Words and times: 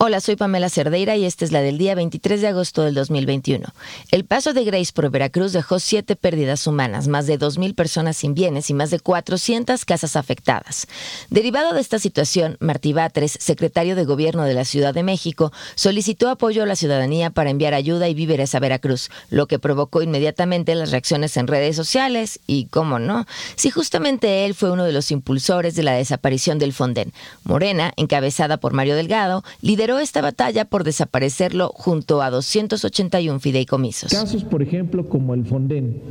Hola, 0.00 0.20
soy 0.20 0.36
Pamela 0.36 0.68
Cerdeira 0.68 1.16
y 1.16 1.24
esta 1.24 1.44
es 1.44 1.50
la 1.50 1.60
del 1.60 1.76
día 1.76 1.96
23 1.96 2.40
de 2.40 2.46
agosto 2.46 2.82
del 2.82 2.94
2021. 2.94 3.66
El 4.12 4.24
paso 4.24 4.52
de 4.52 4.62
Grace 4.62 4.92
por 4.94 5.10
Veracruz 5.10 5.52
dejó 5.52 5.80
siete 5.80 6.14
pérdidas 6.14 6.68
humanas, 6.68 7.08
más 7.08 7.26
de 7.26 7.36
2.000 7.36 7.74
personas 7.74 8.16
sin 8.16 8.32
bienes 8.32 8.70
y 8.70 8.74
más 8.74 8.90
de 8.90 9.00
400 9.00 9.84
casas 9.84 10.14
afectadas. 10.14 10.86
Derivado 11.30 11.74
de 11.74 11.80
esta 11.80 11.98
situación, 11.98 12.56
Martí 12.60 12.92
Batres, 12.92 13.38
secretario 13.40 13.96
de 13.96 14.04
Gobierno 14.04 14.44
de 14.44 14.54
la 14.54 14.64
Ciudad 14.64 14.94
de 14.94 15.02
México, 15.02 15.52
solicitó 15.74 16.28
apoyo 16.28 16.62
a 16.62 16.66
la 16.66 16.76
ciudadanía 16.76 17.30
para 17.30 17.50
enviar 17.50 17.74
ayuda 17.74 18.08
y 18.08 18.14
víveres 18.14 18.54
a 18.54 18.60
Veracruz, 18.60 19.10
lo 19.30 19.48
que 19.48 19.58
provocó 19.58 20.00
inmediatamente 20.00 20.76
las 20.76 20.92
reacciones 20.92 21.36
en 21.36 21.48
redes 21.48 21.74
sociales 21.74 22.38
y, 22.46 22.66
cómo 22.66 23.00
no, 23.00 23.26
si 23.56 23.70
justamente 23.70 24.46
él 24.46 24.54
fue 24.54 24.70
uno 24.70 24.84
de 24.84 24.92
los 24.92 25.10
impulsores 25.10 25.74
de 25.74 25.82
la 25.82 25.94
desaparición 25.94 26.60
del 26.60 26.72
Fonden. 26.72 27.12
Morena, 27.42 27.94
encabezada 27.96 28.58
por 28.58 28.74
Mario 28.74 28.94
Delgado, 28.94 29.42
lideró 29.88 30.00
esta 30.00 30.20
batalla 30.20 30.66
por 30.66 30.84
desaparecerlo 30.84 31.70
junto 31.74 32.20
a 32.20 32.28
281 32.28 33.40
fideicomisos. 33.40 34.12
Casos, 34.12 34.44
por 34.44 34.62
ejemplo, 34.62 35.08
como 35.08 35.32
el 35.32 35.46
Fonden. 35.46 36.02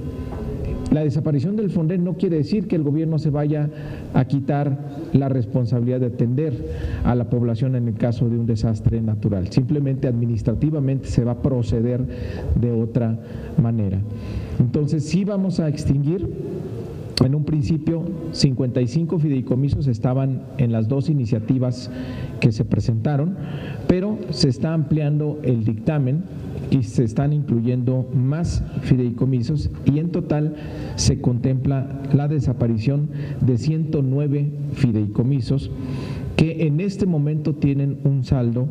La 0.91 1.01
desaparición 1.01 1.55
del 1.55 1.69
Fonden 1.69 2.03
no 2.03 2.15
quiere 2.15 2.37
decir 2.37 2.67
que 2.67 2.75
el 2.75 2.81
gobierno 2.81 3.19
se 3.19 3.29
vaya 3.29 3.69
a 4.15 4.25
quitar 4.25 4.79
la 5.13 5.29
responsabilidad 5.29 5.99
de 5.99 6.07
atender 6.07 6.53
a 7.03 7.13
la 7.13 7.29
población 7.29 7.75
en 7.75 7.87
el 7.87 7.95
caso 7.95 8.29
de 8.29 8.39
un 8.39 8.47
desastre 8.47 8.99
natural. 8.99 9.51
Simplemente 9.51 10.07
administrativamente 10.07 11.07
se 11.09 11.23
va 11.23 11.33
a 11.33 11.41
proceder 11.43 12.03
de 12.55 12.71
otra 12.71 13.19
manera. 13.61 13.99
Entonces 14.59 15.03
sí 15.03 15.23
vamos 15.23 15.59
a 15.59 15.67
extinguir 15.67 16.27
en 17.25 17.33
un 17.33 17.45
principio, 17.45 18.03
55 18.31 19.19
fideicomisos 19.19 19.87
estaban 19.87 20.43
en 20.57 20.71
las 20.71 20.87
dos 20.87 21.09
iniciativas 21.09 21.89
que 22.39 22.51
se 22.51 22.63
presentaron, 22.63 23.35
pero 23.87 24.19
se 24.29 24.49
está 24.49 24.73
ampliando 24.73 25.39
el 25.43 25.63
dictamen 25.63 26.23
y 26.69 26.83
se 26.83 27.03
están 27.03 27.33
incluyendo 27.33 28.07
más 28.13 28.63
fideicomisos 28.81 29.71
y 29.85 29.99
en 29.99 30.11
total 30.11 30.55
se 30.95 31.19
contempla 31.19 32.01
la 32.13 32.27
desaparición 32.27 33.09
de 33.41 33.57
109 33.57 34.51
fideicomisos 34.73 35.71
que 36.35 36.67
en 36.67 36.81
este 36.81 37.05
momento 37.05 37.55
tienen 37.55 37.99
un 38.03 38.23
saldo 38.23 38.67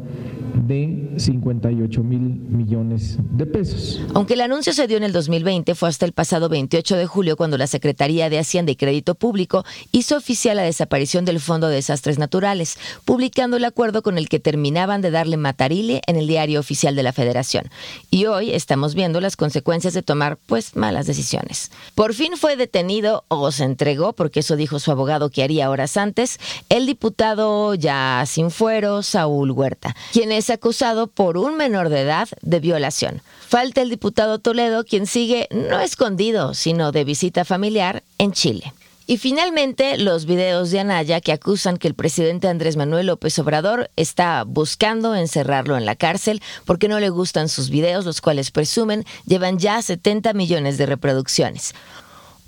de 0.67 1.14
58 1.17 2.03
mil 2.03 2.20
millones 2.20 3.19
de 3.33 3.47
pesos. 3.47 4.00
Aunque 4.14 4.34
el 4.34 4.41
anuncio 4.41 4.73
se 4.73 4.86
dio 4.86 4.97
en 4.97 5.05
el 5.05 5.12
2020, 5.12 5.75
fue 5.75 5.89
hasta 5.89 6.06
el 6.06 6.12
pasado 6.12 6.48
28 6.48 6.97
de 6.97 7.06
julio 7.06 7.36
cuando 7.36 7.58
la 7.58 7.67
Secretaría 7.67 8.31
de 8.31 8.39
Hacienda 8.39 8.73
y 8.73 8.77
Crédito 8.77 9.14
Público 9.14 9.64
hizo 9.92 10.17
oficial 10.17 10.56
la 10.56 10.62
desaparición 10.62 11.25
del 11.25 11.41
Fondo 11.41 11.69
de 11.69 11.77
Desastres 11.77 12.19
Naturales, 12.19 12.78
publicando 13.05 13.56
el 13.56 13.64
acuerdo 13.64 14.03
con 14.03 14.19
el 14.19 14.28
que 14.28 14.41
terminaban 14.41 15.00
de 15.00 15.11
darle 15.11 15.36
matarile 15.36 16.03
en 16.06 16.17
el 16.17 16.27
diario 16.27 16.61
oficial 16.61 16.97
de 16.97 17.03
la 17.03 17.12
Federación. 17.12 17.70
Y 18.11 18.27
hoy 18.27 18.51
estamos 18.51 18.95
viendo 18.95 19.20
las 19.20 19.36
consecuencias 19.36 19.95
de 19.95 20.03
tomar, 20.03 20.39
pues, 20.47 20.77
malas 20.77 21.06
decisiones. 21.06 21.70
Por 21.95 22.14
fin 22.14 22.33
fue 22.36 22.56
detenido 22.56 23.24
o 23.29 23.51
se 23.52 23.64
entregó, 23.64 24.13
porque 24.13 24.40
eso 24.40 24.57
dijo 24.57 24.79
su 24.79 24.90
abogado 24.90 25.30
que 25.30 25.42
haría 25.42 25.70
horas 25.70 25.96
antes, 25.96 26.39
el 26.69 26.86
diputado 26.86 27.74
ya 27.74 28.24
sin 28.27 28.51
fuero, 28.51 29.02
Saúl 29.02 29.51
Huerta, 29.51 29.95
quien 30.13 30.33
es 30.33 30.51
acusado 30.56 31.06
por 31.06 31.39
un 31.39 31.56
menor 31.56 31.89
de 31.89 32.00
edad 32.00 32.28
de 32.42 32.61
violación. 32.61 33.22
Falta 33.48 33.80
el 33.80 33.90
diputado 33.90 34.39
Toledo, 34.39 34.84
quien 34.84 35.06
sigue 35.06 35.48
no 35.50 35.80
escondido, 35.80 36.52
sino 36.55 36.92
de 36.92 37.05
visita 37.05 37.44
familiar 37.44 38.02
en 38.18 38.33
Chile. 38.33 38.72
Y 39.08 39.18
finalmente, 39.18 39.98
los 39.98 40.27
videos 40.27 40.72
de 40.72 40.80
Anaya 40.80 41.20
que 41.20 41.30
acusan 41.30 41.77
que 41.77 41.86
el 41.86 41.95
presidente 41.95 42.48
Andrés 42.48 42.77
Manuel 42.77 43.06
López 43.06 43.39
Obrador 43.39 43.89
está 43.95 44.42
buscando 44.42 45.14
encerrarlo 45.14 45.77
en 45.77 45.86
la 45.86 45.95
cárcel 45.95 46.42
porque 46.64 46.89
no 46.89 46.98
le 46.98 47.11
gustan 47.11 47.48
sus 47.48 47.70
videos, 47.70 48.05
los 48.05 48.20
cuales 48.20 48.50
presumen 48.50 49.05
llevan 49.24 49.61
ya 49.61 49.80
70 49.80 50.33
millones 50.33 50.77
de 50.77 50.86
reproducciones. 50.86 51.72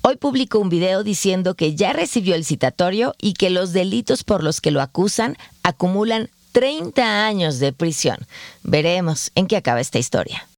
Hoy 0.01 0.17
publicó 0.17 0.59
un 0.59 0.69
video 0.69 1.03
diciendo 1.03 1.55
que 1.55 1.75
ya 1.75 1.93
recibió 1.93 2.35
el 2.35 2.43
citatorio 2.43 3.15
y 3.19 3.33
que 3.33 3.49
los 3.49 3.71
delitos 3.71 4.25
por 4.25 4.43
los 4.43 4.59
que 4.59 4.71
lo 4.71 4.81
acusan 4.81 5.37
acumulan 5.63 6.29
30 6.51 7.25
años 7.25 7.59
de 7.59 7.73
prisión. 7.73 8.17
Veremos 8.63 9.31
en 9.35 9.47
qué 9.47 9.57
acaba 9.57 9.79
esta 9.79 9.99
historia. 9.99 10.47